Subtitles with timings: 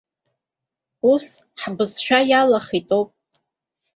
[1.11, 1.25] Ус
[1.61, 3.11] ҳбызшәа иалахеит ауп.